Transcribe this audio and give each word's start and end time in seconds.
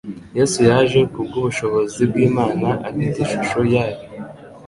Yesu 0.37 0.59
yaje 0.69 0.99
kubw’ubushobozi 1.13 2.01
bw’Imana, 2.09 2.67
afite 2.87 3.17
ishusho 3.25 3.59
yayo 3.73 3.99